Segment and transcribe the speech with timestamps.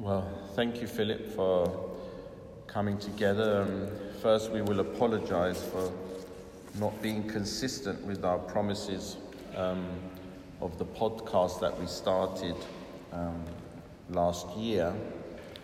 [0.00, 1.90] Well, thank you, Philip, for
[2.66, 3.66] coming together.
[3.68, 3.88] Um,
[4.22, 5.92] first, we will apologize for
[6.78, 9.18] not being consistent with our promises
[9.54, 9.86] um,
[10.62, 12.54] of the podcast that we started
[13.12, 13.44] um,
[14.08, 14.90] last year.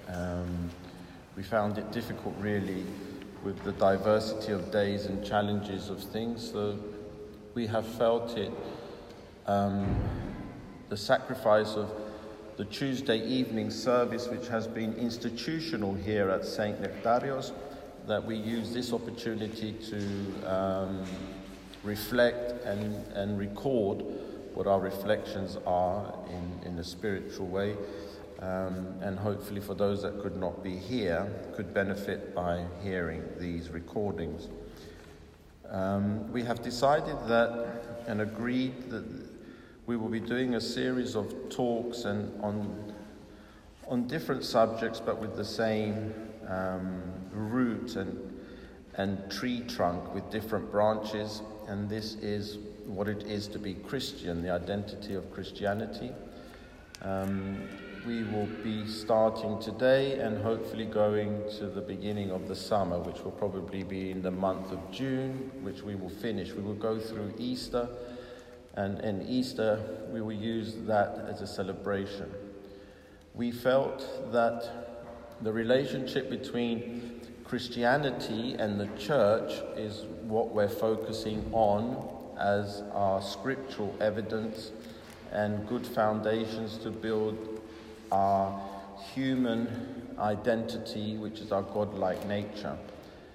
[0.09, 0.69] Um,
[1.35, 2.85] we found it difficult, really,
[3.43, 6.47] with the diversity of days and challenges of things.
[6.53, 6.79] So
[7.55, 8.53] we have felt it,
[9.47, 9.97] um,
[10.91, 11.91] the sacrifice of
[12.57, 16.81] the Tuesday evening service, which has been institutional here at St.
[16.81, 17.53] Nectarios,
[18.07, 21.05] that we use this opportunity to um,
[21.83, 24.03] reflect and, and record
[24.55, 27.77] what our reflections are in, in a spiritual way.
[28.41, 33.69] Um, and hopefully, for those that could not be here, could benefit by hearing these
[33.69, 34.49] recordings.
[35.69, 39.26] Um, we have decided that and agreed that
[39.87, 42.93] we will be doing a series of talks and on,
[43.87, 46.13] on different subjects, but with the same
[46.49, 48.41] um, root and,
[48.97, 51.41] and tree trunk with different branches.
[51.69, 56.11] And this is what it is to be Christian, the identity of Christianity.
[57.03, 57.69] Um,
[58.05, 63.23] we will be starting today and hopefully going to the beginning of the summer, which
[63.23, 66.53] will probably be in the month of June, which we will finish.
[66.53, 67.89] We will go through Easter,
[68.77, 69.81] and in Easter,
[70.11, 72.31] we will use that as a celebration.
[73.35, 82.09] We felt that the relationship between Christianity and the church is what we're focusing on
[82.39, 84.73] as our scriptural evidence
[85.33, 87.61] and good foundations to build
[88.13, 88.61] our
[89.15, 92.77] human identity, which is our godlike nature.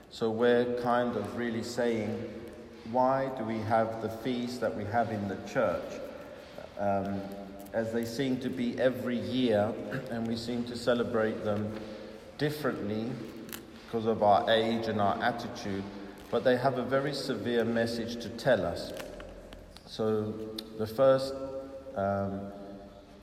[0.10, 2.41] So we're kind of really saying,
[2.92, 6.00] why do we have the feast that we have in the church?
[6.78, 7.22] Um,
[7.74, 9.74] as they seem to be every year,
[10.10, 11.74] and we seem to celebrate them
[12.38, 13.10] differently
[13.86, 15.84] because of our age and our attitude,
[16.30, 18.92] but they have a very severe message to tell us.
[19.86, 20.34] So,
[20.78, 21.34] the first
[21.96, 22.42] um,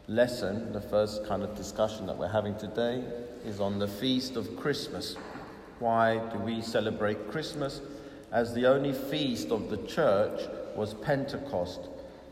[0.07, 3.03] lesson, the first kind of discussion that we're having today,
[3.45, 5.17] is on the feast of Christmas.
[5.79, 7.81] Why do we celebrate Christmas?
[8.31, 10.43] As the only feast of the church
[10.77, 11.81] was Pentecost.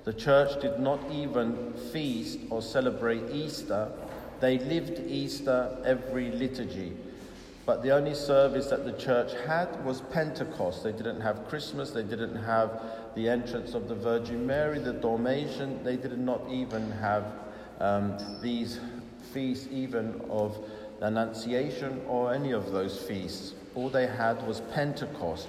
[0.05, 3.91] The church did not even feast or celebrate Easter,
[4.39, 6.93] they lived Easter every liturgy.
[7.65, 10.85] But the only service that the church had was Pentecost.
[10.85, 12.81] They didn't have Christmas, they didn't have
[13.17, 17.25] the entrance of the Virgin Mary, the Dormition, they did not even have
[17.81, 18.79] um, these
[19.33, 20.57] feasts, even of
[21.01, 23.55] the Annunciation or any of those feasts.
[23.75, 25.49] All they had was Pentecost,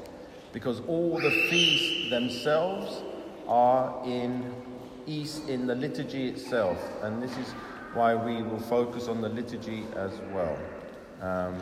[0.53, 3.01] because all the feasts themselves
[3.47, 4.53] are in
[5.05, 7.47] East in the liturgy itself, and this is
[7.93, 10.57] why we will focus on the liturgy as well.
[11.21, 11.57] Um,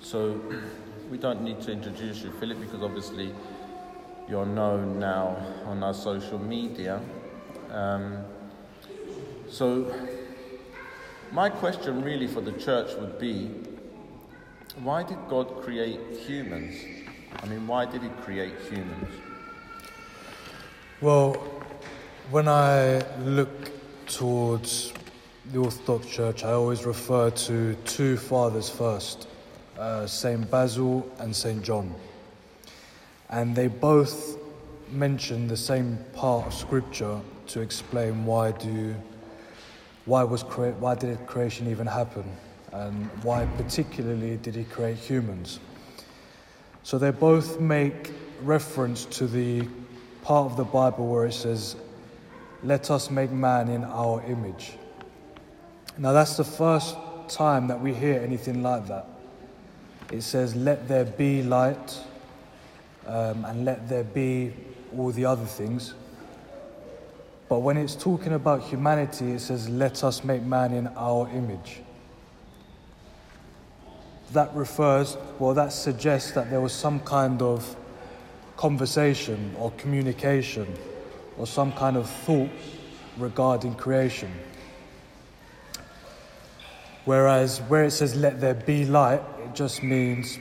[0.00, 0.40] so
[1.10, 3.32] we don't need to introduce you, Philip, because obviously
[4.28, 7.00] you're known now on our social media.
[7.70, 8.24] Um,
[9.48, 9.92] so,
[11.32, 13.50] my question really for the church would be
[14.82, 16.76] why did God create humans?
[17.42, 19.08] I mean, why did He create humans?
[21.00, 21.34] Well,
[22.30, 23.70] when I look
[24.06, 24.92] towards
[25.52, 29.26] the Orthodox Church, I always refer to two fathers first
[29.78, 31.94] uh, Saint Basil and Saint John.
[33.30, 34.36] And they both
[34.90, 38.94] mention the same part of Scripture to explain why do
[40.04, 42.24] why was crea- why did creation even happen,
[42.72, 45.60] and why particularly did he create humans.
[46.82, 49.68] So they both make reference to the
[50.22, 51.76] part of the Bible where it says,
[52.62, 54.72] "Let us make man in our image."
[55.98, 56.96] Now that's the first
[57.28, 59.06] time that we hear anything like that.
[60.10, 61.98] It says, "Let there be light,"
[63.06, 64.54] um, and "Let there be
[64.96, 65.94] all the other things."
[67.50, 71.80] But when it's talking about humanity, it says, let us make man in our image.
[74.32, 77.76] That refers, well, that suggests that there was some kind of
[78.56, 80.66] conversation or communication
[81.36, 82.50] or some kind of thought
[83.16, 84.30] regarding creation.
[87.04, 90.38] Whereas where it says, let there be light, it just means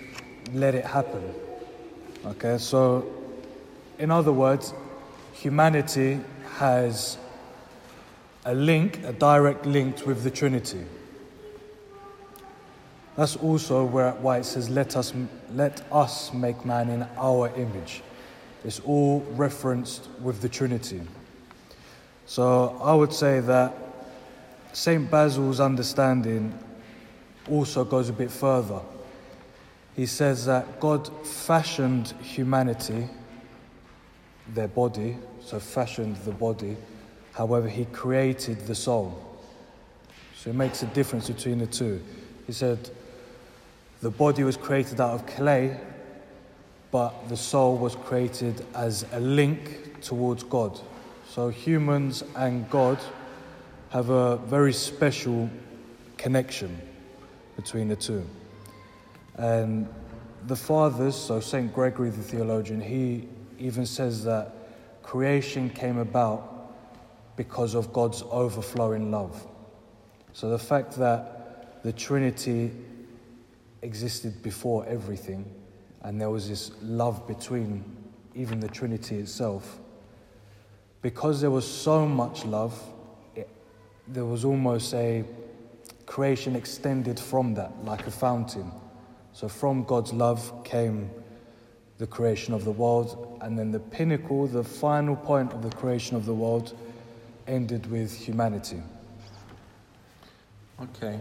[0.54, 1.34] let it happen.
[2.26, 3.06] Okay, so
[3.98, 4.74] in other words,
[5.34, 6.20] humanity
[6.58, 7.18] has
[8.46, 10.84] a link, a direct link with the Trinity.
[13.20, 15.14] That's also where, why it says, let us,
[15.54, 18.02] let us make man in our image.
[18.64, 21.02] It's all referenced with the Trinity.
[22.28, 23.74] So I would say that
[24.72, 25.12] St.
[25.12, 26.58] Basil's understanding
[27.50, 28.80] also goes a bit further.
[29.98, 33.10] He says that God fashioned humanity,
[34.54, 36.78] their body, so fashioned the body,
[37.34, 39.42] however, He created the soul.
[40.38, 42.02] So it makes a difference between the two.
[42.48, 42.90] He said
[44.02, 45.78] the body was created out of clay,
[46.92, 50.80] but the soul was created as a link towards God.
[51.30, 52.98] So humans and God
[53.90, 55.50] have a very special
[56.18, 56.82] connection
[57.56, 58.26] between the two.
[59.36, 59.88] And
[60.48, 61.74] the fathers, so St.
[61.74, 63.28] Gregory the theologian, he
[63.60, 64.54] even says that
[65.04, 66.56] creation came about
[67.36, 69.46] because of God's overflowing love.
[70.34, 72.72] So the fact that the Trinity
[73.82, 75.46] existed before everything
[76.02, 77.84] and there was this love between
[78.36, 79.80] even the Trinity itself,
[81.02, 82.82] because there was so much love,
[83.36, 83.50] it,
[84.08, 85.26] there was almost a
[86.06, 88.72] creation extended from that, like a fountain.
[89.34, 91.10] So from God's love came
[91.98, 96.16] the creation of the world, and then the pinnacle, the final point of the creation
[96.16, 96.78] of the world,
[97.46, 98.82] ended with humanity.
[100.82, 101.20] Okay.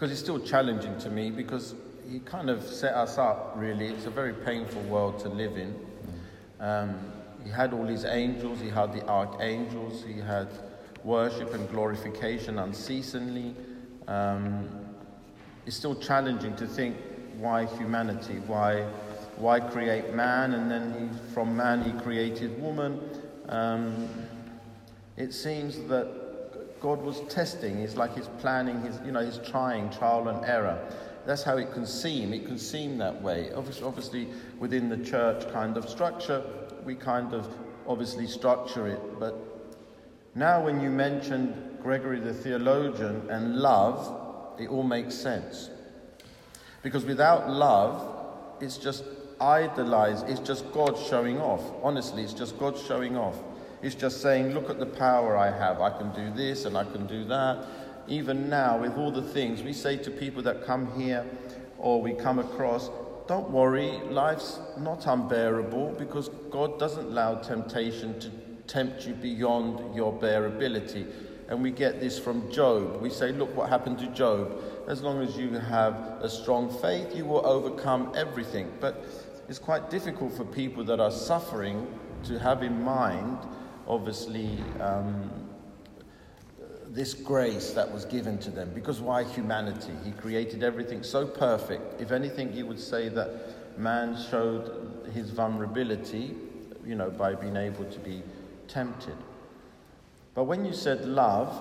[0.00, 1.74] Because it's still challenging to me because
[2.10, 3.88] he kind of set us up, really.
[3.88, 5.78] It's a very painful world to live in.
[6.58, 7.12] Um,
[7.44, 10.48] he had all his angels, he had the archangels, he had
[11.04, 13.54] worship and glorification unceasingly.
[14.08, 14.70] Um,
[15.66, 16.96] it's still challenging to think
[17.36, 18.84] why humanity, why,
[19.36, 22.98] why create man, and then he, from man he created woman.
[23.50, 24.08] Um,
[25.18, 26.19] it seems that
[26.80, 27.78] God was testing.
[27.78, 30.78] It's like he's planning, his, you know, he's trying, trial and error.
[31.26, 32.32] That's how it can seem.
[32.32, 33.52] It can seem that way.
[33.52, 34.28] Obviously, obviously
[34.58, 36.42] within the church kind of structure,
[36.84, 37.46] we kind of
[37.86, 39.36] obviously structure it, but
[40.34, 45.70] now, when you mentioned Gregory the theologian and love, it all makes sense.
[46.82, 48.00] Because without love,
[48.60, 49.02] it's just
[49.40, 51.62] idolized, it's just God showing off.
[51.82, 53.36] Honestly, it's just God showing off.
[53.82, 55.80] It's just saying, Look at the power I have.
[55.80, 57.66] I can do this and I can do that.
[58.08, 61.24] Even now, with all the things, we say to people that come here
[61.78, 62.90] or we come across,
[63.26, 68.30] don't worry, life's not unbearable because God doesn't allow temptation to
[68.66, 71.06] tempt you beyond your bearability.
[71.48, 73.00] And we get this from Job.
[73.00, 74.62] We say, look what happened to Job.
[74.86, 78.72] As long as you have a strong faith, you will overcome everything.
[78.80, 79.04] But
[79.48, 81.86] it's quite difficult for people that are suffering
[82.24, 83.38] to have in mind,
[83.90, 85.28] obviously, um,
[86.86, 88.70] this grace that was given to them.
[88.72, 89.92] Because why humanity?
[90.04, 92.00] He created everything so perfect.
[92.00, 96.36] If anything, you would say that man showed his vulnerability,
[96.84, 98.22] you know, by being able to be
[98.68, 99.16] tempted.
[100.34, 101.60] But when you said love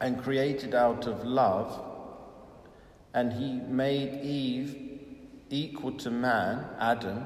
[0.00, 1.82] and created out of love,
[3.12, 5.00] and he made Eve
[5.50, 7.24] equal to man, Adam,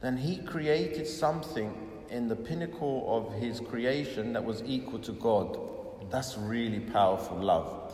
[0.00, 5.58] then he created something in the pinnacle of his creation that was equal to God.
[6.10, 7.92] That's really powerful love.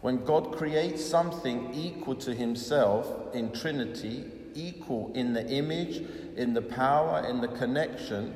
[0.00, 4.24] When God creates something equal to himself in Trinity,
[4.54, 6.04] equal in the image,
[6.36, 8.34] in the power, in the connection,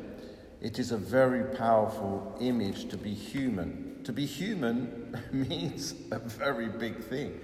[0.61, 4.01] it is a very powerful image to be human.
[4.05, 7.39] To be human means a very big thing.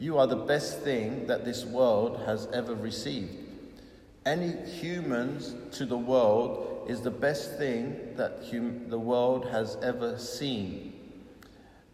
[0.00, 3.36] You are the best thing that this world has ever received.
[4.24, 10.18] Any humans to the world is the best thing that hum- the world has ever
[10.18, 10.94] seen.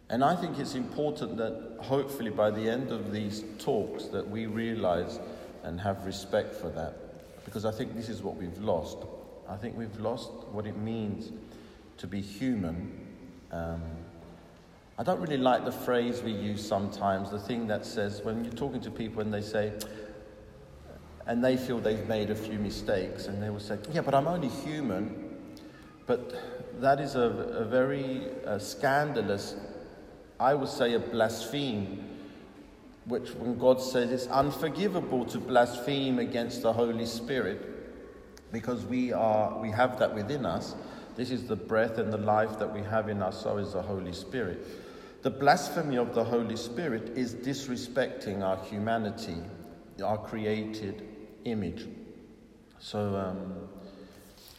[0.09, 4.45] And I think it's important that hopefully by the end of these talks that we
[4.45, 5.19] realize
[5.63, 6.95] and have respect for that
[7.43, 8.97] because I think this is what we've lost.
[9.49, 11.31] I think we've lost what it means
[11.97, 12.91] to be human.
[13.51, 13.81] Um,
[14.97, 18.53] I don't really like the phrase we use sometimes, the thing that says when you're
[18.53, 19.71] talking to people and they say,
[21.27, 24.27] and they feel they've made a few mistakes, and they will say, Yeah, but I'm
[24.27, 25.23] only human.
[26.05, 29.55] But that is a, a very uh, scandalous,
[30.39, 32.03] I would say, a blaspheme,
[33.05, 37.77] which when God says it's unforgivable to blaspheme against the Holy Spirit
[38.51, 40.75] because we are we have that within us
[41.15, 43.81] this is the breath and the life that we have in us so is the
[43.81, 44.65] holy spirit
[45.23, 49.37] the blasphemy of the holy spirit is disrespecting our humanity
[50.03, 51.07] our created
[51.51, 51.87] image
[52.79, 53.53] so um,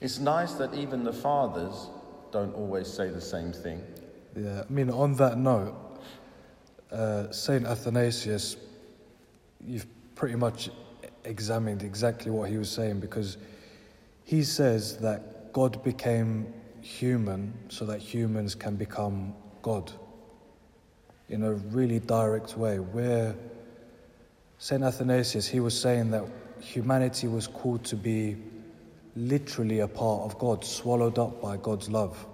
[0.01, 1.89] it's nice that even the fathers
[2.33, 3.83] don't always say the same thing
[4.37, 5.75] yeah i mean on that note
[6.93, 8.57] uh, saint athanasius
[9.67, 10.71] you've pretty much
[11.25, 13.37] examined exactly what he was saying because
[14.25, 19.93] he says that God became human so that humans can become God.
[21.29, 22.79] in a really direct way.
[22.79, 23.35] Where
[24.59, 24.83] St.
[24.83, 26.25] Athanasius, he was saying that
[26.69, 28.37] humanity was called to be
[29.17, 32.27] literally a part of God, swallowed up by God's love.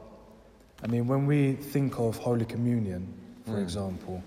[0.82, 3.06] I mean, when we think of Holy Communion,
[3.46, 3.62] for mm.
[3.62, 4.22] example,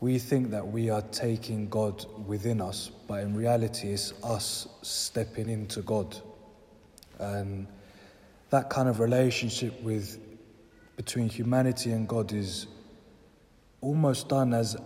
[0.00, 5.48] we think that we are taking God within us, but in reality, it's us stepping
[5.48, 6.16] into God.
[7.18, 7.66] And
[8.50, 10.18] that kind of relationship with
[10.96, 12.66] between humanity and God is
[13.80, 14.76] almost done as,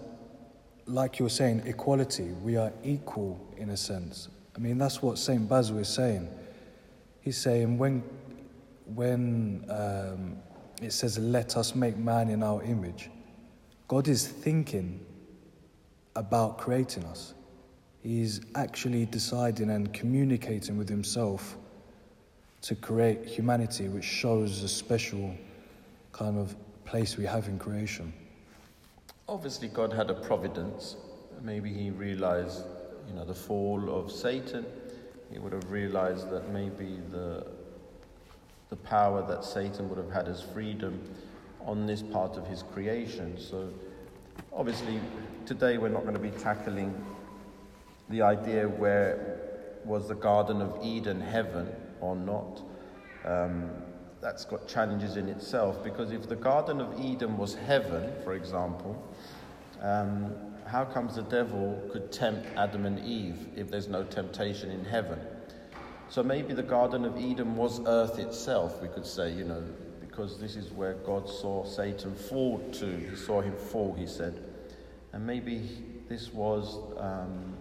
[0.87, 2.25] like you were saying, equality.
[2.43, 4.29] We are equal in a sense.
[4.57, 6.29] I mean, that's what Saint Basil is saying.
[7.21, 8.03] He's saying when,
[8.95, 10.37] when um,
[10.83, 13.11] it says, "Let us make man in our image,"
[13.89, 15.05] God is thinking
[16.17, 17.35] about creating us.
[18.03, 21.57] He's actually deciding and communicating with Himself
[22.63, 25.35] to create humanity, which shows a special
[26.13, 28.13] kind of place we have in creation.
[29.27, 30.97] Obviously, God had a providence.
[31.41, 32.65] Maybe He realized,
[33.09, 34.67] you know, the fall of Satan.
[35.33, 37.47] He would have realized that maybe the
[38.71, 41.01] the power that Satan would have had as freedom
[41.65, 43.39] on this part of his creation.
[43.39, 43.71] So,
[44.53, 45.01] obviously,
[45.47, 46.93] today we're not going to be tackling
[48.09, 49.41] the idea where
[49.85, 51.69] was the Garden of Eden heaven
[52.01, 52.63] or not.
[53.25, 53.71] Um,
[54.25, 58.97] that's got challenges in itself because if the Garden of Eden was heaven, for example,
[59.83, 60.35] um,
[60.67, 65.21] how comes the devil could tempt Adam and Eve if there's no temptation in heaven?
[66.09, 69.63] So maybe the Garden of Eden was earth itself, we could say, you know,
[70.01, 72.87] because this is where God saw Satan fall to.
[72.87, 74.43] He saw him fall, he said.
[75.13, 75.69] And maybe
[76.09, 77.59] this was, um,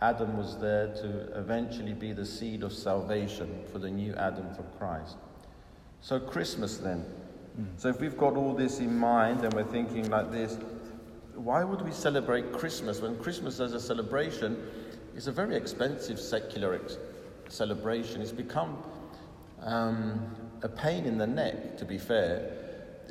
[0.00, 4.62] Adam was there to eventually be the seed of salvation for the new Adam for
[4.78, 5.16] Christ.
[6.00, 7.04] So, Christmas then.
[7.60, 7.66] Mm.
[7.76, 10.58] So, if we've got all this in mind and we're thinking like this,
[11.34, 14.62] why would we celebrate Christmas when Christmas as a celebration
[15.14, 16.98] is a very expensive secular ex-
[17.48, 18.20] celebration?
[18.20, 18.82] It's become
[19.62, 22.56] um, a pain in the neck, to be fair.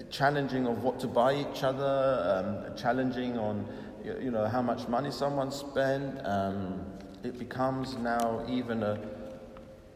[0.09, 3.67] Challenging of what to buy each other, um, challenging on
[4.03, 6.19] you know how much money someone spent.
[6.25, 6.85] Um,
[7.23, 8.97] it becomes now even a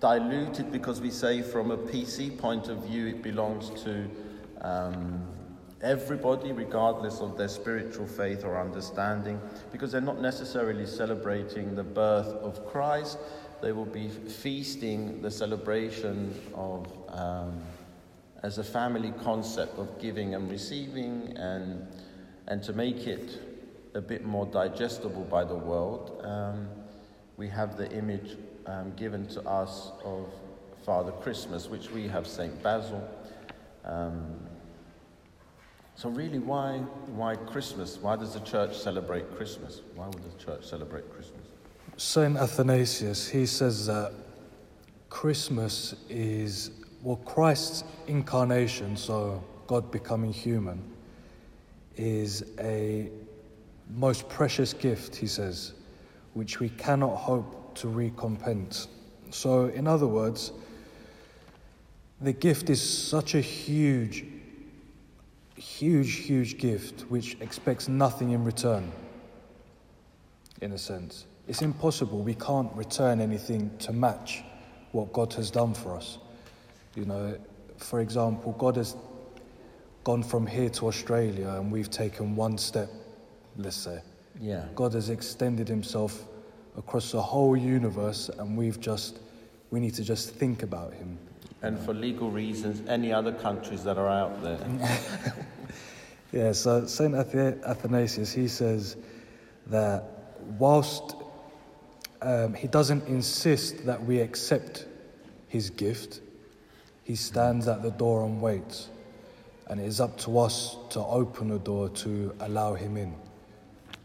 [0.04, 4.06] diluted because we say from a PC point of view it belongs to
[4.60, 5.26] um,
[5.82, 9.40] everybody, regardless of their spiritual faith or understanding,
[9.72, 13.18] because they're not necessarily celebrating the birth of Christ.
[13.62, 17.62] They will be feasting the celebration of, um,
[18.44, 21.88] as a family concept of giving and receiving, and,
[22.48, 23.40] and to make it
[23.94, 26.68] a bit more digestible by the world, um,
[27.38, 30.32] we have the image um, given to us of
[30.86, 32.62] Father Christmas, which we have St.
[32.62, 33.08] Basil.
[33.86, 34.36] Um,
[35.96, 37.98] so, really, why, why Christmas?
[37.98, 39.82] Why does the church celebrate Christmas?
[39.96, 41.48] Why would the church celebrate Christmas?
[41.98, 42.36] St.
[42.36, 44.12] Athanasius, he says that
[45.10, 46.72] Christmas is,
[47.04, 50.84] well, Christ's incarnation, so God becoming human,
[51.96, 53.12] is a
[53.90, 55.74] most precious gift, he says,
[56.34, 58.88] which we cannot hope to recompense.
[59.32, 60.52] So, in other words,
[62.22, 64.26] the gift is such a huge,
[65.56, 68.92] huge, huge gift which expects nothing in return,
[70.62, 71.26] in a sense.
[71.48, 72.20] It's impossible.
[72.20, 74.44] We can't return anything to match
[74.94, 76.20] what God has done for us.
[76.96, 77.38] You know,
[77.78, 78.96] for example, God has
[80.04, 82.90] gone from here to Australia and we've taken one step,
[83.58, 84.02] let's say.
[84.40, 84.66] Yeah.
[84.76, 86.26] God has extended himself
[86.78, 89.20] across the whole universe, and we've just,
[89.72, 91.18] we need to just think about him.
[91.62, 94.60] And for legal reasons, any other countries that are out there.
[96.32, 97.14] yeah, so St.
[97.16, 98.98] Athanasius, he says
[99.68, 100.04] that
[100.60, 101.16] whilst
[102.22, 104.88] um, he doesn't insist that we accept
[105.48, 106.22] his gift,
[107.04, 108.90] he stands at the door and waits.
[109.68, 113.14] And it is up to us to open the door to allow him in.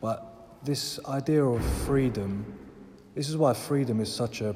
[0.00, 0.24] But
[0.64, 2.57] this idea of freedom,
[3.18, 4.54] this is why freedom is such a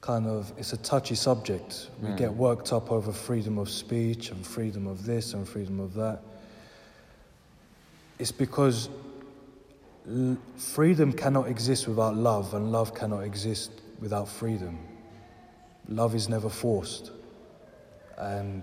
[0.00, 1.90] kind of it's a touchy subject.
[2.00, 2.16] We mm.
[2.16, 6.22] get worked up over freedom of speech and freedom of this and freedom of that.
[8.18, 8.88] It's because
[10.10, 14.78] l- freedom cannot exist without love, and love cannot exist without freedom.
[15.90, 17.10] Love is never forced.
[18.16, 18.62] And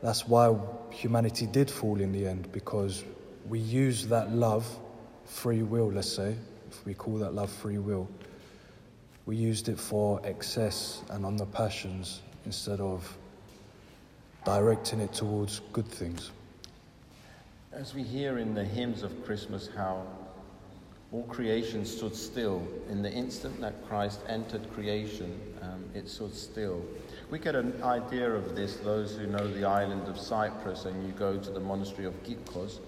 [0.00, 0.56] that's why
[0.92, 3.02] humanity did fall in the end, because
[3.48, 4.64] we use that love,
[5.24, 6.36] free will, let's say,
[6.84, 8.08] we call that love free will,
[9.26, 13.16] we used it for excess and on the passions instead of
[14.44, 16.30] directing it towards good things.
[17.72, 20.04] As we hear in the hymns of Christmas how
[21.12, 26.84] all creation stood still in the instant that Christ entered creation, um, it stood still.
[27.30, 31.12] We get an idea of this, those who know the island of Cyprus, and you
[31.12, 32.78] go to the monastery of Kykkos,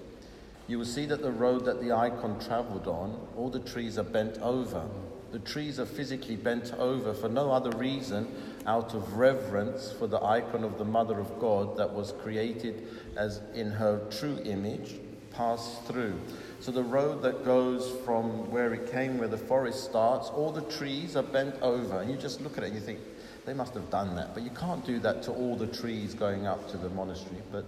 [0.69, 4.05] you will see that the road that the icon travelled on, all the trees are
[4.05, 4.85] bent over.
[5.33, 8.29] The trees are physically bent over for no other reason
[8.67, 13.41] out of reverence for the icon of the Mother of God that was created as
[13.55, 14.95] in her true image
[15.31, 16.21] passed through.
[16.61, 20.63] So the road that goes from where it came, where the forest starts, all the
[20.63, 22.01] trees are bent over.
[22.01, 23.01] And you just look at it and you think,
[23.45, 24.35] they must have done that.
[24.35, 27.43] But you can't do that to all the trees going up to the monastery.
[27.51, 27.65] But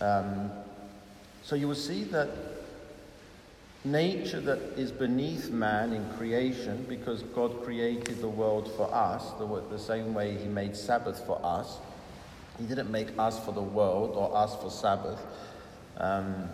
[0.00, 0.50] um,
[1.46, 2.28] so you will see that
[3.84, 9.62] nature that is beneath man in creation, because God created the world for us, the,
[9.70, 11.78] the same way He made Sabbath for us.
[12.58, 15.24] He didn't make us for the world or us for Sabbath.
[15.98, 16.48] Um,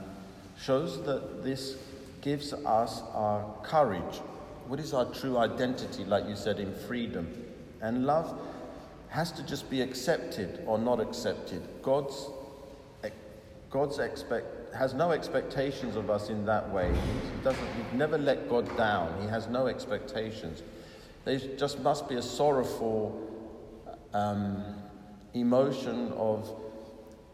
[0.61, 1.79] shows that this
[2.21, 4.21] gives us our courage.
[4.69, 7.33] What is our true identity, like you said, in freedom?
[7.81, 8.39] And love
[9.09, 11.63] has to just be accepted or not accepted.
[11.81, 12.29] God's,
[13.71, 16.93] God's expect, has no expectations of us in that way.
[16.93, 19.21] He doesn't, we've never let God down.
[19.21, 20.63] He has no expectations.
[21.25, 23.29] There just must be a sorrowful
[24.13, 24.65] um,
[25.35, 26.51] emotion of,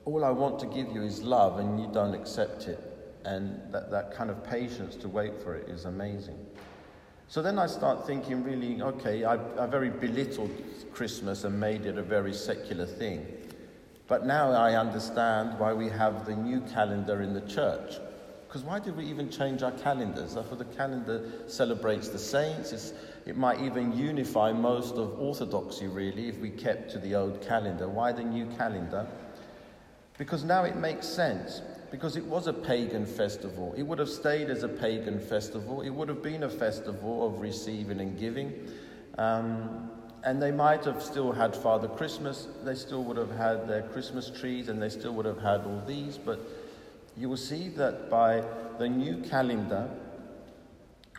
[0.05, 2.83] all I want to give you is love and you don't accept it.
[3.25, 6.39] And that, that kind of patience to wait for it is amazing.
[7.29, 10.51] So then I start thinking, really, okay, I, I very belittled
[10.93, 13.27] Christmas and made it a very secular thing.
[14.09, 17.97] But now I understand why we have the new calendar in the church.
[18.49, 20.33] Because why did we even change our calendars?
[20.33, 22.73] Thought the calendar celebrates the saints.
[22.73, 22.95] It's,
[23.27, 27.87] it might even unify most of Orthodoxy, really, if we kept to the old calendar.
[27.87, 29.07] Why the new calendar?
[30.17, 33.75] Because now it makes sense because it was a pagan festival.
[33.77, 35.83] It would have stayed as a pagan festival.
[35.83, 38.71] It would have been a festival of receiving and giving.
[39.19, 39.91] Um,
[40.25, 42.49] and they might have still had Father Christmas.
[42.65, 45.83] They still would have had their Christmas trees and they still would have had all
[45.87, 46.19] these.
[46.19, 46.41] But
[47.17, 48.45] you will see that by
[48.79, 49.89] the new calendar,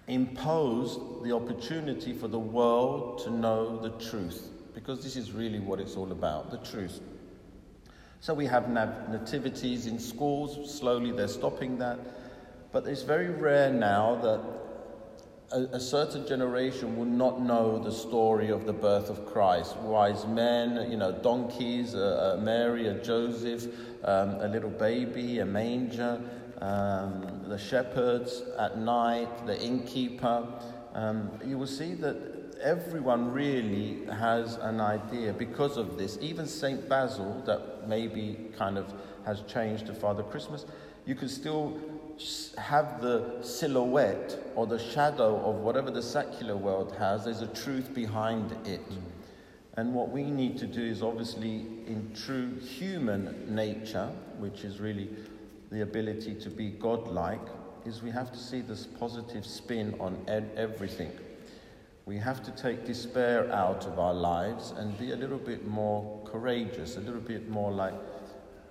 [0.08, 4.50] imposed the opportunity for the world to know the truth.
[4.74, 7.00] Because this is really what it's all about the truth.
[8.22, 12.00] So we have nativities in schools, slowly they're stopping that.
[12.72, 14.42] But it's very rare now that
[15.52, 19.76] a, a, certain generation will not know the story of the birth of Christ.
[19.78, 23.68] Wise men, you know, donkeys, a, a Mary, a Joseph,
[24.04, 26.22] um, a little baby, a manger,
[26.62, 30.48] um, the shepherds at night, the innkeeper.
[30.94, 36.18] Um, you will see that everyone really has an idea because of this.
[36.22, 36.88] Even St.
[36.88, 38.94] Basil, that maybe kind of
[39.26, 40.66] has changed to Father Christmas,
[41.06, 41.80] you can still
[42.58, 47.26] have the silhouette or the shadow of whatever the secular world has.
[47.26, 48.88] There's a truth behind it.
[48.90, 49.02] Mm.
[49.78, 55.10] And what we need to do is obviously, in true human nature, which is really
[55.72, 57.40] the ability to be godlike,
[57.86, 61.12] is we have to see this positive spin on ed- everything.
[62.06, 66.22] We have to take despair out of our lives and be a little bit more
[66.26, 67.94] courageous, a little bit more like,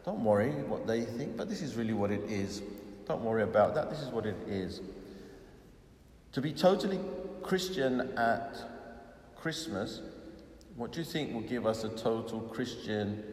[0.05, 2.63] don't worry what they think, but this is really what it is.
[3.09, 4.81] Don't worry about that, this is what it is.
[6.33, 7.01] To be totally
[7.43, 8.57] Christian at
[9.35, 10.03] Christmas,
[10.77, 13.25] what do you think will give us a total Christian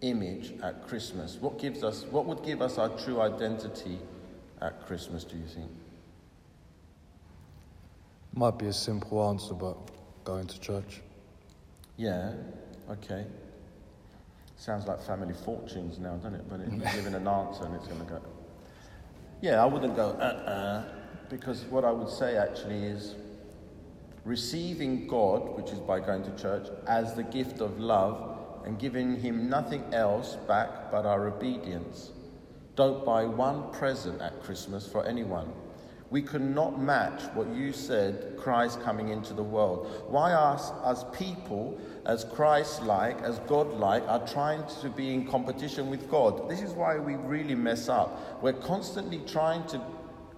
[0.00, 1.36] image at Christmas?
[1.36, 3.98] What gives us what would give us our true identity
[4.60, 5.70] at Christmas, do you think?
[8.34, 9.76] Might be a simple answer, but
[10.24, 11.02] going to church.
[11.96, 12.32] Yeah,
[12.90, 13.24] okay.
[14.56, 16.48] Sounds like family fortunes now, doesn't it?
[16.48, 18.20] But it's giving an answer and it's going to go.
[19.44, 20.22] Yeah, I wouldn't go, uh
[20.56, 20.84] uh,
[21.28, 23.14] because what I would say actually is
[24.24, 29.20] receiving God, which is by going to church, as the gift of love and giving
[29.20, 32.12] Him nothing else back but our obedience.
[32.74, 35.52] Don't buy one present at Christmas for anyone.
[36.14, 40.04] We cannot match what you said, Christ coming into the world.
[40.06, 45.26] Why us, as people, as Christ like, as God like, are trying to be in
[45.26, 46.48] competition with God?
[46.48, 48.40] This is why we really mess up.
[48.44, 49.80] We're constantly trying to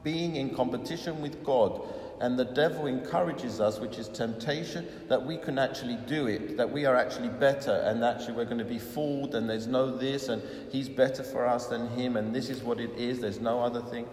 [0.02, 1.82] being in competition with God.
[2.22, 6.72] And the devil encourages us, which is temptation, that we can actually do it, that
[6.72, 10.30] we are actually better, and actually we're going to be fooled, and there's no this,
[10.30, 13.60] and he's better for us than him, and this is what it is, there's no
[13.60, 14.06] other thing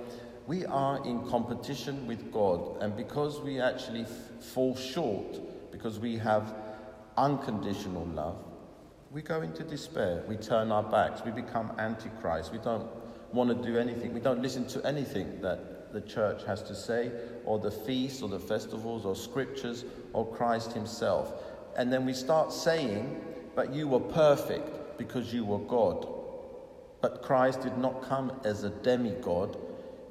[0.45, 4.09] we are in competition with God, and because we actually f-
[4.41, 6.53] fall short, because we have
[7.17, 8.37] unconditional love,
[9.11, 10.23] we go into despair.
[10.27, 11.21] We turn our backs.
[11.23, 12.51] We become antichrist.
[12.51, 12.87] We don't
[13.31, 14.13] want to do anything.
[14.13, 17.11] We don't listen to anything that the church has to say,
[17.45, 21.31] or the feasts, or the festivals, or scriptures, or Christ Himself.
[21.77, 23.23] And then we start saying,
[23.55, 26.07] But you were perfect because you were God.
[27.01, 29.57] But Christ did not come as a demigod,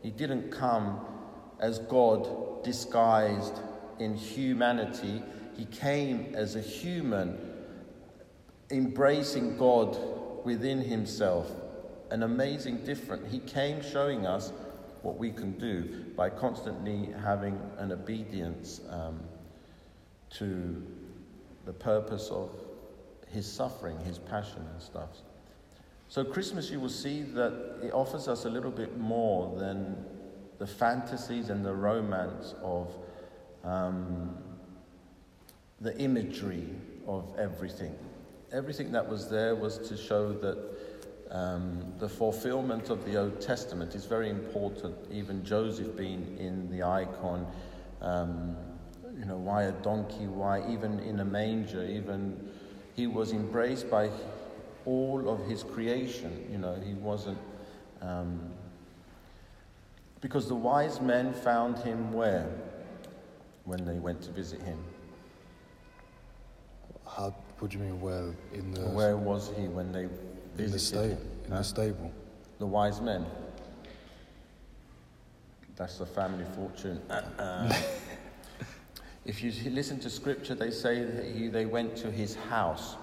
[0.02, 1.00] He didn't come
[1.60, 3.54] as God disguised
[3.98, 5.22] in humanity.
[5.56, 7.38] He came as a human,
[8.70, 9.96] embracing God
[10.44, 11.50] within Himself.
[12.10, 13.30] An amazing difference.
[13.30, 14.52] He came showing us
[15.02, 19.20] what we can do by constantly having an obedience um,
[20.30, 20.82] to
[21.64, 22.50] the purpose of
[23.28, 25.10] his suffering, his passion, and stuff.
[26.12, 29.96] So, Christmas, you will see that it offers us a little bit more than
[30.58, 32.94] the fantasies and the romance of
[33.64, 34.36] um,
[35.80, 36.68] the imagery
[37.08, 37.96] of everything.
[38.52, 40.58] Everything that was there was to show that
[41.30, 44.94] um, the fulfillment of the Old Testament is very important.
[45.10, 47.46] Even Joseph being in the icon,
[48.02, 48.54] um,
[49.18, 50.26] you know, why a donkey?
[50.26, 51.82] Why even in a manger?
[51.82, 52.50] Even
[52.94, 54.10] he was embraced by
[54.86, 56.46] all of his creation.
[56.50, 57.38] You know, he wasn't.
[58.00, 58.40] Um,
[60.20, 62.48] because the wise men found him where?
[63.64, 64.78] When they went to visit him.
[67.08, 67.34] How?
[67.58, 68.00] What do you mean?
[68.00, 70.10] Well, in the Where was he when they in
[70.56, 71.04] the visited stable?
[71.04, 71.28] him?
[71.46, 71.58] In Huh?
[71.58, 72.12] the stable.
[72.58, 73.24] The wise men.
[75.76, 77.00] That's the family fortune.
[77.08, 77.72] Uh,
[79.24, 82.96] if you listen to scripture, they say that he, they went to his house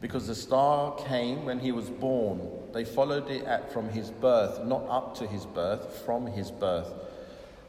[0.00, 2.40] because the star came when he was born.
[2.72, 6.92] They followed it at, from his birth, not up to his birth, from his birth.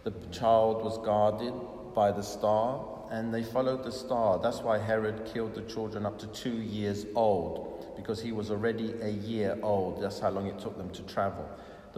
[0.04, 1.54] The child was guarded
[1.96, 4.38] by the star, and they followed the star.
[4.40, 8.94] That's why Herod killed the children up to two years old, because he was already
[9.02, 10.02] a year old.
[10.02, 11.50] That's how long it took them to travel.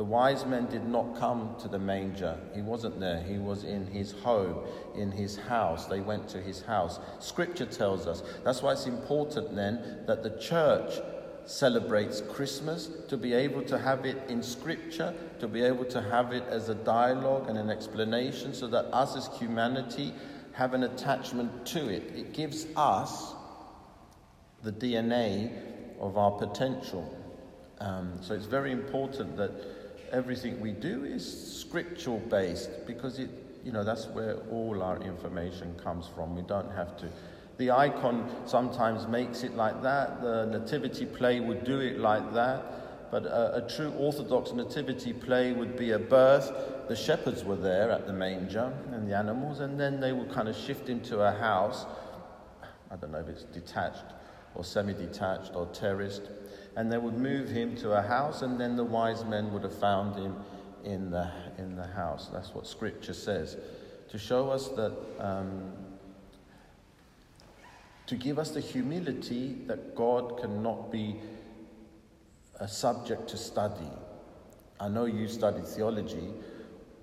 [0.02, 2.36] The wise men did not come to the manger.
[2.56, 3.22] He wasn't there.
[3.22, 5.86] He was in his home, in his house.
[5.86, 7.00] They went to his house.
[7.20, 8.24] Scripture tells us.
[8.44, 10.92] That's why it's important then that the church
[11.46, 16.34] celebrates Christmas, to be able to have it in Scripture, to be able to have
[16.34, 20.16] it as a dialogue and an explanation, so that us as humanity
[20.54, 22.12] have an attachment to it.
[22.16, 23.36] It gives us
[24.64, 25.52] the DNA
[26.00, 27.16] of our potential.
[27.80, 29.52] Um, so it's very important that
[30.12, 33.30] everything we do is scriptural based because it,
[33.64, 36.36] you know, that's where all our information comes from.
[36.36, 37.08] We don't have to.
[37.58, 40.22] The icon sometimes makes it like that.
[40.22, 43.12] The nativity play would do it like that.
[43.12, 46.52] But a, a true Orthodox nativity play would be a birth.
[46.88, 50.48] The shepherds were there at the manger and the animals, and then they would kind
[50.48, 51.86] of shift into a house.
[52.90, 54.06] I don't know if it's detached
[54.56, 56.24] or semi detached or terraced.
[56.76, 59.78] And they would move him to a house, and then the wise men would have
[59.78, 60.36] found him
[60.84, 62.30] in the, in the house.
[62.32, 63.58] That's what scripture says.
[64.10, 65.74] To show us that, um,
[68.08, 71.20] to give us the humility that God cannot be
[72.60, 73.92] a subject to study.
[74.80, 76.30] I know you studied theology,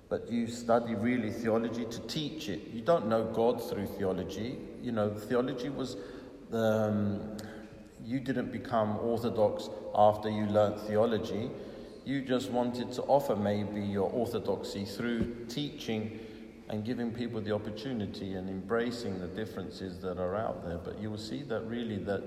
[0.09, 2.69] but you study really theology to teach it.
[2.73, 4.57] You don't know God through theology.
[4.81, 5.95] You know, theology was
[6.49, 6.57] the.
[6.57, 7.37] Um,
[8.09, 11.51] you didn't become orthodox after you learnt theology.
[12.05, 16.19] You just wanted to offer maybe your orthodoxy through teaching
[16.69, 20.79] and giving people the opportunity and embracing the differences that are out there.
[20.79, 22.23] But you will see that really that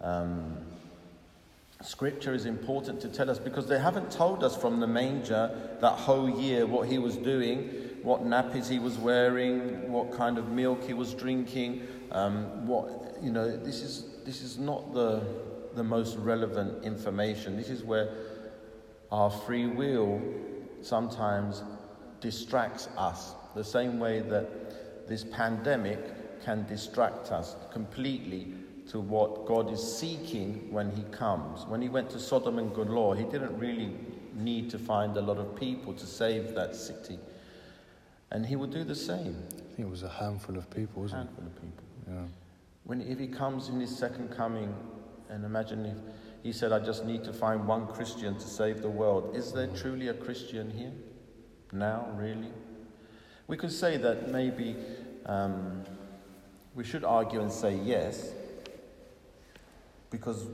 [0.00, 0.58] um,
[1.82, 5.92] scripture is important to tell us because they haven't told us from the manger that
[5.92, 7.68] whole year what he was doing,
[8.04, 13.32] what nappies he was wearing, what kind of milk he was drinking, um, what you
[13.32, 13.56] know.
[13.56, 15.22] This is this is not the
[15.76, 17.56] the most relevant information.
[17.56, 18.08] This is where
[19.12, 20.20] our free will
[20.82, 21.62] sometimes
[22.20, 28.54] distracts us, the same way that this pandemic can distract us completely
[28.88, 31.66] to what God is seeking when He comes.
[31.66, 33.92] When He went to Sodom and Gomorrah, He didn't really
[34.34, 37.18] need to find a lot of people to save that city.
[38.30, 39.42] And He will do the same.
[39.52, 41.84] I think it was a handful of people, wasn't handful of people.
[42.06, 42.12] it?
[42.12, 42.45] Yeah.
[42.86, 44.74] When if He comes in His second coming,
[45.28, 45.98] and imagine if
[46.42, 49.66] He said, "I just need to find one Christian to save the world," is there
[49.66, 50.92] truly a Christian here
[51.72, 52.08] now?
[52.16, 52.52] Really?
[53.48, 54.76] We could say that maybe
[55.26, 55.84] um,
[56.74, 58.32] we should argue and say yes,
[60.10, 60.46] because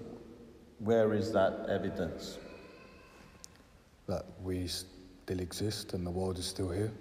[0.78, 2.38] where is that evidence?
[4.06, 6.92] That we still exist and the world is still here.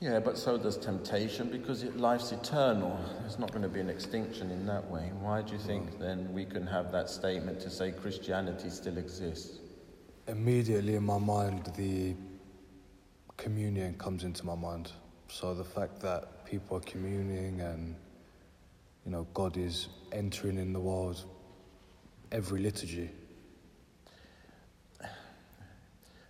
[0.00, 2.98] Yeah, but so does temptation because it, life's eternal.
[3.20, 5.12] There's not going to be an extinction in that way.
[5.20, 9.58] Why do you think then we can have that statement to say Christianity still exists?
[10.30, 12.14] immediately in my mind the
[13.36, 14.92] communion comes into my mind.
[15.28, 17.96] So the fact that people are communing and
[19.04, 21.24] you know God is entering in the world
[22.30, 23.10] every liturgy.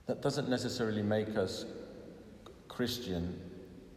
[0.07, 1.67] That doesn't necessarily make us
[2.69, 3.39] Christian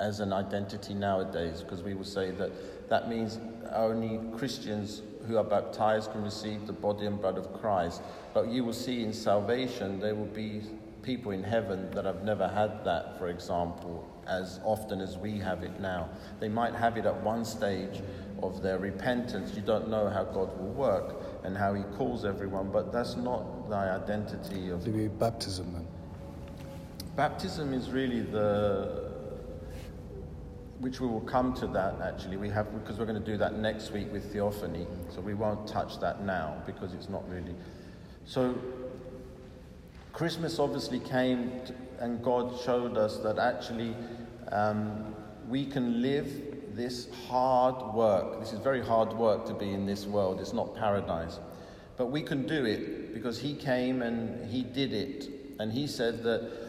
[0.04, 3.40] as an identity nowadays, because we will say that that means
[3.74, 8.02] only Christians who are baptized can receive the body and blood of Christ.
[8.34, 10.62] But you will see in salvation, there will be
[11.04, 15.64] people in heaven that have never had that, for example, as often as we have
[15.64, 16.10] it now.
[16.42, 18.02] They might have it at one stage
[18.42, 19.56] of their repentance.
[19.56, 23.70] You don't know how God will work and how He calls everyone, but that's not
[23.70, 24.86] the identity of.
[24.86, 25.88] Maybe baptism then.
[27.16, 29.03] Baptism is really the
[30.84, 32.36] which we will come to that actually.
[32.36, 35.66] We have because we're going to do that next week with theophany, so we won't
[35.66, 37.56] touch that now because it's not really.
[38.26, 38.54] So
[40.12, 43.96] Christmas obviously came, to, and God showed us that actually
[44.52, 45.16] um,
[45.48, 46.28] we can live
[46.76, 48.42] this hard work.
[48.42, 50.42] This is very hard work to be in this world.
[50.42, 51.40] It's not paradise,
[51.96, 55.30] but we can do it because He came and He did it,
[55.62, 56.63] and He said that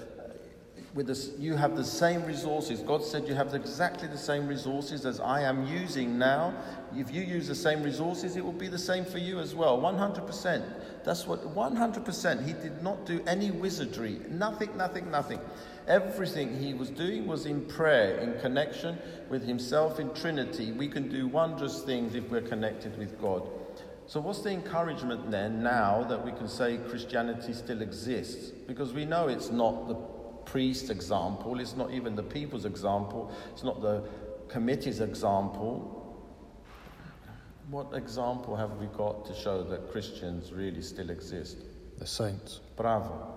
[0.95, 2.79] with this, you have the same resources.
[2.81, 6.55] God said you have exactly the same resources as I am using now.
[6.97, 9.77] If you use the same resources, it will be the same for you as well.
[9.77, 10.65] 100%.
[11.05, 12.47] That's what, 100%.
[12.47, 14.21] He did not do any wizardry.
[14.31, 15.41] Nothing, nothing, nothing.
[15.89, 18.97] Everything he was doing was in prayer, in connection
[19.29, 20.71] with himself in Trinity.
[20.71, 23.49] We can do wondrous things if we're connected with God.
[24.07, 28.51] So, what's the encouragement then now that we can say Christianity still exists?
[28.51, 29.95] Because we know it's not the
[30.47, 34.03] priest's example, it's not even the people's example, it's not the
[34.49, 36.01] committee's example.
[37.71, 41.59] What example have we got to show that Christians really still exist?
[41.99, 42.61] The saints.
[42.77, 43.35] Bravo.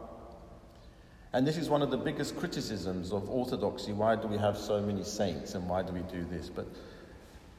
[1.34, 3.94] And this is one of the biggest criticisms of orthodoxy.
[3.94, 6.50] Why do we have so many saints and why do we do this?
[6.50, 6.68] But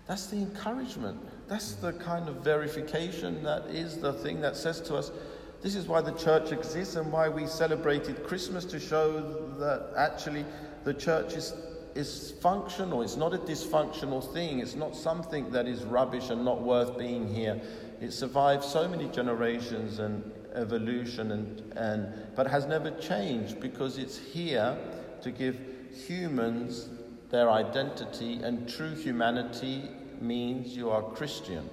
[0.07, 1.19] that's the encouragement.
[1.49, 5.13] That's the kind of verification that is the thing that says to us,
[5.61, 9.21] this is why the church exists and why we celebrated Christmas to show
[9.59, 10.45] that actually
[10.85, 11.53] the church is,
[11.97, 13.03] is functional.
[13.03, 14.61] It's not a dysfunctional thing.
[14.61, 17.61] It's not something that is rubbish and not worth being here.
[18.01, 24.17] It survived so many generations and evolution and, and but has never changed because it's
[24.17, 24.79] here
[25.23, 25.59] to give
[26.07, 26.89] humans
[27.31, 29.91] their identity and true humanity
[30.21, 31.69] means you are Christian.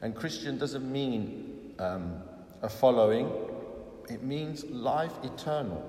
[0.00, 2.22] And Christian doesn't mean um,
[2.62, 3.30] a following,
[4.08, 5.84] it means life eternal.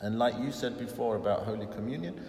[0.00, 2.20] And like you said before about Holy Communion,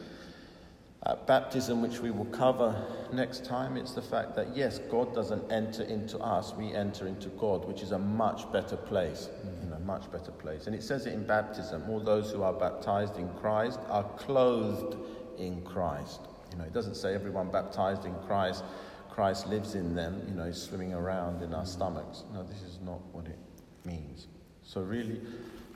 [1.03, 2.75] uh, baptism, which we will cover
[3.11, 7.29] next time, it's the fact that yes, God doesn't enter into us, we enter into
[7.29, 9.29] God, which is a much better place.
[9.63, 10.67] You know, much better place.
[10.67, 14.97] And it says it in baptism all those who are baptized in Christ are clothed
[15.39, 16.21] in Christ.
[16.51, 18.63] You know, it doesn't say everyone baptized in Christ,
[19.09, 22.25] Christ lives in them, you know, swimming around in our stomachs.
[22.33, 23.39] No, this is not what it
[23.85, 24.27] means.
[24.63, 25.21] So, really,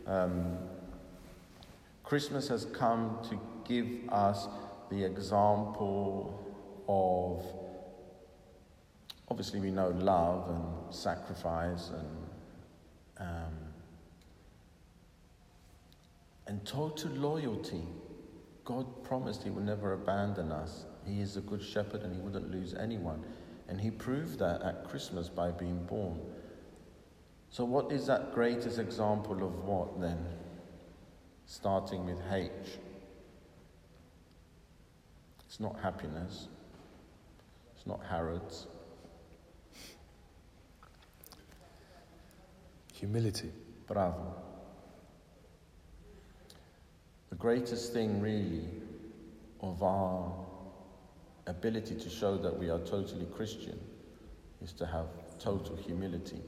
[0.08, 0.58] um,
[2.04, 4.48] Christmas has come to give us
[4.90, 6.42] the example
[6.88, 7.44] of
[9.30, 12.28] obviously, we know love and sacrifice and,
[13.20, 13.54] um,
[16.48, 17.84] and total loyalty.
[18.64, 20.86] God promised He would never abandon us.
[21.06, 23.24] He is a good shepherd and He wouldn't lose anyone.
[23.68, 26.20] And He proved that at Christmas by being born.
[27.56, 30.18] So, what is that greatest example of what then?
[31.46, 32.52] Starting with H.
[35.46, 36.50] It's not happiness,
[37.74, 38.68] it's not Harrods.
[42.92, 43.54] Humility.
[43.88, 44.36] Bravo.
[47.30, 48.66] The greatest thing, really,
[49.62, 50.30] of our
[51.48, 53.80] ability to show that we are totally Christian
[54.62, 55.06] is to have
[55.40, 56.42] total humility.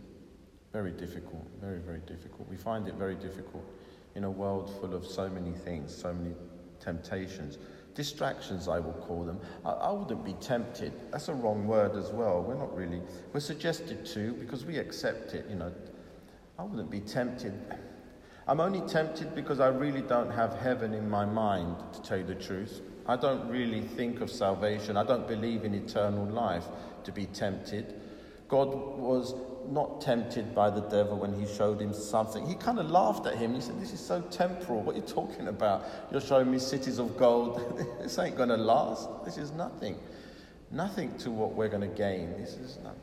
[0.78, 2.48] Very difficult, very, very difficult.
[2.48, 3.66] We find it very difficult
[4.14, 6.36] in a world full of so many things, so many
[6.80, 7.58] temptations.
[7.96, 9.40] Distractions, I will call them.
[9.66, 10.94] I, I wouldn't be tempted.
[11.12, 12.44] That's a wrong word as well.
[12.44, 13.02] We're not really,
[13.34, 15.74] we're suggested to because we accept it, you know.
[16.60, 17.60] I wouldn't be tempted.
[18.48, 22.24] I'm only tempted because I really don't have heaven in my mind, to tell you
[22.24, 22.82] the truth.
[23.08, 24.96] I don't really think of salvation.
[24.96, 26.66] I don't believe in eternal life
[27.04, 28.00] to be tempted.
[28.48, 29.34] God was
[29.72, 32.46] not tempted by the devil when he showed him something.
[32.46, 33.54] He kind of laughed at him.
[33.54, 34.82] He said, This is so temporal.
[34.82, 35.86] What are you talking about?
[36.12, 37.62] You're showing me cities of gold.
[38.02, 39.10] this ain't going to last.
[39.26, 39.98] This is nothing.
[40.72, 42.32] Nothing to what we're going to gain.
[42.38, 43.00] This is nothing.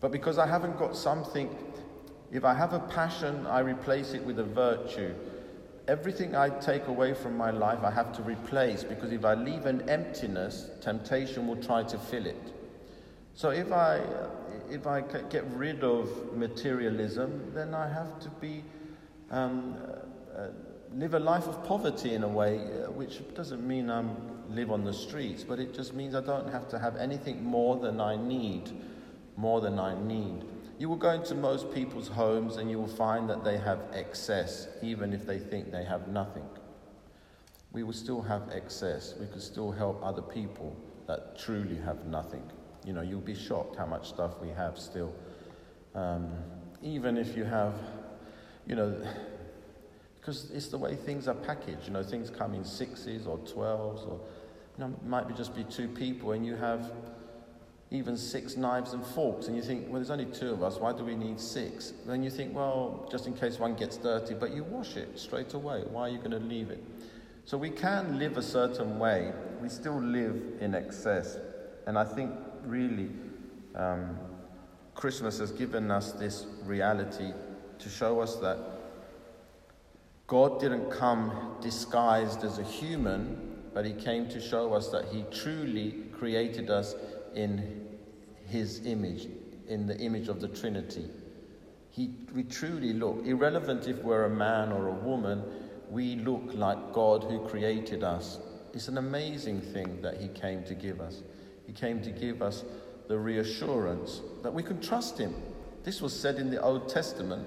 [0.00, 1.48] But because I haven't got something,
[2.34, 5.14] If I have a passion, I replace it with a virtue.
[5.86, 9.66] Everything I take away from my life, I have to replace because if I leave
[9.66, 12.52] an emptiness, temptation will try to fill it.
[13.34, 14.00] So if I,
[14.70, 18.64] if I get rid of materialism, then I have to be,
[19.30, 19.76] um,
[20.36, 20.48] uh,
[20.94, 24.04] live a life of poverty in a way, uh, which doesn't mean I
[24.48, 27.76] live on the streets, but it just means I don't have to have anything more
[27.76, 28.70] than I need,
[29.36, 30.44] more than I need.
[30.78, 34.68] You will go into most people's homes and you will find that they have excess,
[34.82, 36.48] even if they think they have nothing.
[37.72, 39.14] We will still have excess.
[39.18, 42.42] We could still help other people that truly have nothing.
[42.84, 45.12] You know, you'll be shocked how much stuff we have still.
[45.94, 46.30] Um,
[46.82, 47.74] even if you have,
[48.66, 48.94] you know,
[50.20, 51.86] because it's the way things are packaged.
[51.86, 54.20] You know, things come in sixes or twelves, or
[54.76, 56.92] you know, might be just be two people, and you have
[57.90, 60.92] even six knives and forks, and you think, well, there's only two of us, why
[60.92, 61.92] do we need six?
[62.06, 65.54] Then you think, well, just in case one gets dirty, but you wash it straight
[65.54, 65.84] away.
[65.90, 66.82] Why are you going to leave it?
[67.44, 71.36] So we can live a certain way, we still live in excess.
[71.86, 72.32] And I think
[72.64, 73.10] really
[73.74, 74.18] um,
[74.94, 77.32] Christmas has given us this reality
[77.78, 78.58] to show us that
[80.26, 85.24] God didn't come disguised as a human, but He came to show us that He
[85.30, 86.94] truly created us
[87.34, 87.84] in
[88.46, 89.26] his image,
[89.68, 91.06] in the image of the Trinity.
[91.90, 95.42] He, we truly look, irrelevant if we're a man or a woman,
[95.90, 98.38] we look like God who created us.
[98.72, 101.22] It's an amazing thing that He came to give us.
[101.66, 102.64] He came to give us
[103.08, 105.34] the reassurance that we can trust Him.
[105.82, 107.46] This was said in the Old Testament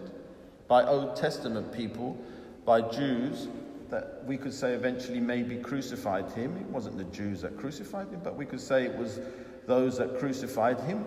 [0.67, 2.17] by Old Testament people,
[2.65, 3.47] by Jews,
[3.89, 6.57] that we could say eventually maybe crucified Him.
[6.57, 9.19] It wasn't the Jews that crucified Him, but we could say it was
[9.67, 11.05] those that crucified him.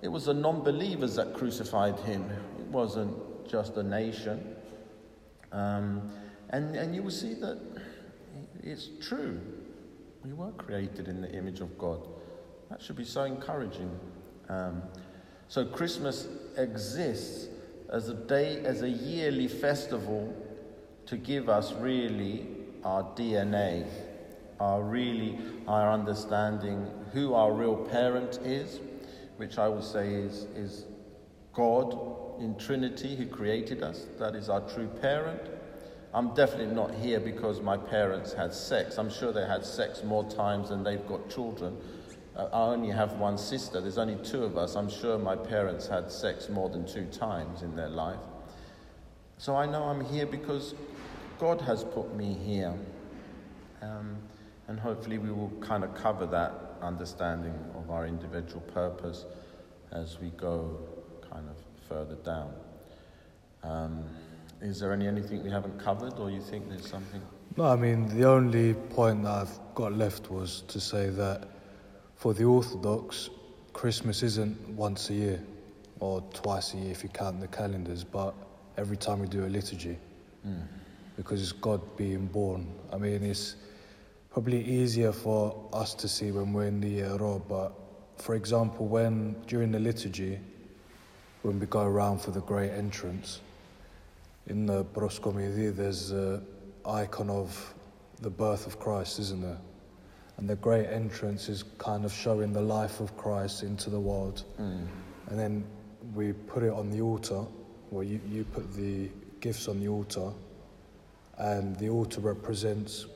[0.00, 2.24] It was the non believers that crucified him,
[2.58, 3.14] it wasn't
[3.46, 4.56] just a nation.
[5.50, 6.10] Um,
[6.50, 7.60] and, and you will see that
[8.62, 9.40] it's true.
[10.24, 12.06] We were created in the image of God.
[12.72, 13.90] That should be so encouraging.
[14.48, 14.82] Um,
[15.48, 17.48] so Christmas exists
[17.90, 20.34] as a day, as a yearly festival
[21.04, 22.46] to give us really
[22.82, 23.86] our DNA,
[24.58, 28.80] our really our understanding who our real parent is,
[29.36, 30.86] which I would say is, is
[31.52, 31.94] God
[32.40, 34.06] in Trinity who created us.
[34.18, 35.42] That is our true parent.
[36.14, 38.96] I'm definitely not here because my parents had sex.
[38.96, 41.76] I'm sure they had sex more times than they've got children.
[42.36, 43.80] I only have one sister.
[43.80, 44.74] There's only two of us.
[44.74, 48.20] I'm sure my parents had sex more than two times in their life.
[49.36, 50.74] So I know I'm here because
[51.38, 52.74] God has put me here.
[53.82, 54.16] Um,
[54.68, 59.26] and hopefully we will kind of cover that understanding of our individual purpose
[59.90, 60.78] as we go
[61.30, 61.56] kind of
[61.88, 62.52] further down.
[63.62, 64.04] Um,
[64.60, 67.20] is there any anything we haven't covered, or you think there's something?
[67.56, 71.48] No, I mean the only point that I've got left was to say that
[72.22, 73.30] for the Orthodox,
[73.72, 75.42] Christmas isn't once a year
[75.98, 78.32] or twice a year if you count the calendars, but
[78.76, 79.98] every time we do a liturgy,
[80.46, 80.62] mm.
[81.16, 82.68] because it's God being born.
[82.92, 83.56] I mean, it's
[84.30, 87.72] probably easier for us to see when we're in the uh, but
[88.18, 90.38] for example, when during the liturgy,
[91.42, 93.40] when we go around for the great entrance,
[94.46, 96.46] in the proskomidi, there's an
[96.86, 97.74] icon of
[98.20, 99.58] the birth of Christ, isn't there?
[100.36, 104.44] And the great entrance is kind of showing the life of Christ into the world.
[104.60, 104.86] Mm.
[105.28, 105.64] And then
[106.14, 107.44] we put it on the altar,
[107.90, 109.08] well, you, you put the
[109.40, 110.32] gifts on the altar,
[111.38, 113.06] and the altar represents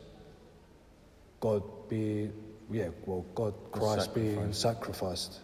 [1.41, 2.31] God be,
[2.71, 5.41] yeah, well, God, Christ being sacrificed.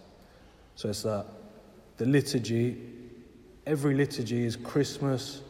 [0.75, 1.27] So it's that
[1.97, 2.79] the liturgy,
[3.67, 5.43] every liturgy is Christmas,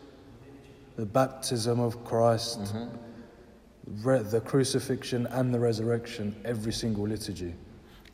[0.97, 2.97] the baptism of Christ, mm-hmm.
[3.87, 7.55] Re- the crucifixion and the resurrection, every single liturgy.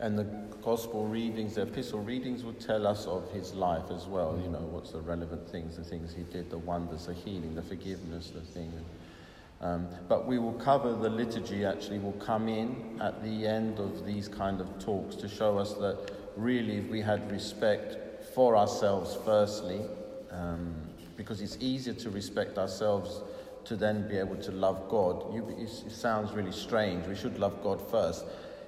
[0.00, 0.24] And the
[0.62, 4.38] gospel readings, the epistle readings will tell us of his life as well.
[4.40, 7.62] You know, what's the relevant things, the things he did, the wonders, the healing, the
[7.62, 8.72] forgiveness, the thing.
[9.60, 14.06] Um, but we will cover the liturgy, actually, will come in at the end of
[14.06, 19.18] these kind of talks to show us that really, if we had respect for ourselves,
[19.24, 19.80] firstly,
[20.30, 20.76] um,
[21.16, 23.20] because it's easier to respect ourselves
[23.68, 25.34] to then be able to love God.
[25.34, 27.06] You, it sounds really strange.
[27.06, 28.24] We should love God first.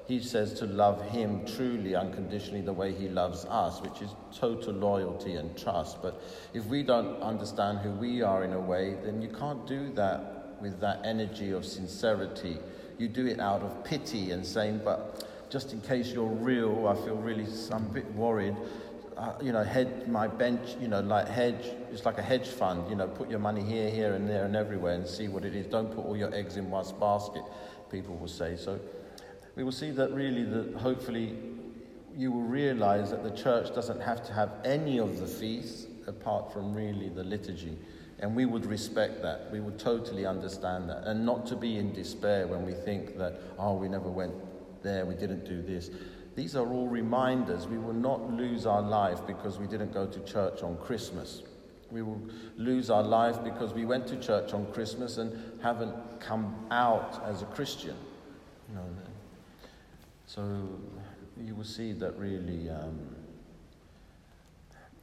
[0.06, 4.74] He says to love Him truly, unconditionally, the way He loves us, which is total
[4.74, 6.02] loyalty and trust.
[6.02, 6.20] But
[6.52, 10.56] if we don't understand who we are in a way, then you can't do that
[10.60, 12.58] with that energy of sincerity.
[12.98, 16.94] You do it out of pity and saying, but just in case you're real, I
[17.06, 18.56] feel really, I'm a bit worried.
[19.20, 22.88] Uh, you know, hedge my bench, you know, like hedge, it's like a hedge fund,
[22.88, 25.54] you know, put your money here, here, and there, and everywhere and see what it
[25.54, 25.66] is.
[25.66, 27.42] Don't put all your eggs in one basket,
[27.90, 28.56] people will say.
[28.56, 28.80] So
[29.56, 31.36] we will see that really, that hopefully
[32.16, 36.50] you will realize that the church doesn't have to have any of the feasts apart
[36.50, 37.76] from really the liturgy.
[38.20, 39.50] And we would respect that.
[39.52, 41.04] We would totally understand that.
[41.04, 44.34] And not to be in despair when we think that, oh, we never went
[44.82, 45.90] there, we didn't do this.
[46.40, 47.66] These are all reminders.
[47.66, 51.42] We will not lose our life because we didn't go to church on Christmas.
[51.90, 52.18] We will
[52.56, 57.42] lose our life because we went to church on Christmas and haven't come out as
[57.42, 57.94] a Christian.
[60.24, 60.66] So
[61.44, 62.70] you will see that really.
[62.70, 62.98] Um,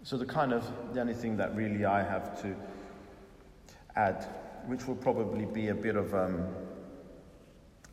[0.02, 2.56] so the kind of the only thing that really I have to
[3.96, 4.26] add,
[4.66, 6.48] which will probably be a bit of um,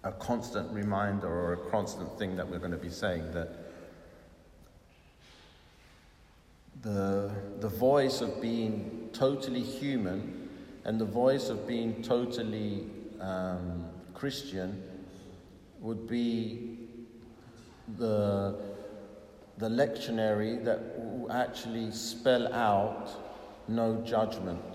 [0.05, 3.48] a constant reminder or a constant thing that we're going to be saying that
[6.82, 7.30] the,
[7.61, 10.50] the voice of being totally human
[10.84, 12.84] and the voice of being totally
[13.20, 14.82] um, Christian
[15.80, 16.78] would be
[17.96, 18.57] the,
[19.57, 23.11] the lectionary that will actually spell out
[23.68, 24.74] no judgment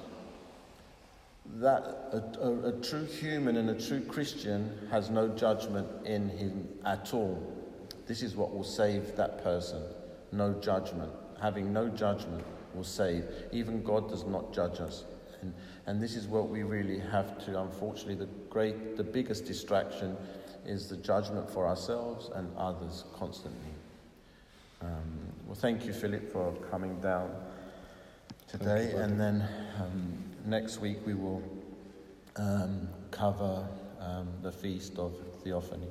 [1.60, 1.84] that
[2.14, 7.14] a, a, a, true human and a true Christian has no judgment in him at
[7.14, 7.42] all.
[8.08, 9.84] This is what will save that person.
[10.32, 11.12] No judgment.
[11.42, 13.26] Having no judgment will save.
[13.52, 15.04] Even God does not judge us.
[15.42, 15.54] And,
[15.86, 20.16] and this is what we really have to, unfortunately, the great, the biggest distraction
[20.66, 23.72] is the judgment for ourselves and others constantly.
[24.82, 27.32] Um, well, thank you, Philip, for coming down
[28.48, 28.92] today.
[28.92, 29.48] And then
[29.80, 31.44] um, next week we will
[32.36, 33.68] um, cover
[34.00, 35.14] um, the Feast of
[35.44, 35.88] Theophany.